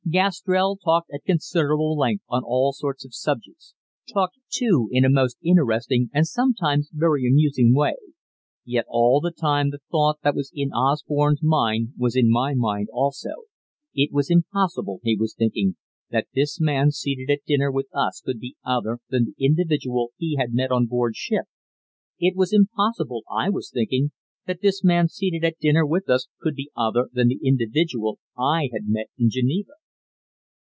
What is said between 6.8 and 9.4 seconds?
very amusing way; yet all the